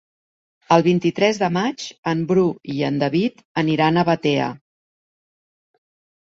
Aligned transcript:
El 0.75 0.83
vint-i-tres 0.85 1.39
de 1.41 1.49
maig 1.57 1.83
en 2.11 2.23
Bru 2.31 2.45
i 2.77 2.79
en 2.87 2.97
David 3.05 3.45
aniran 3.65 4.01
a 4.01 4.05
Batea. 4.09 4.49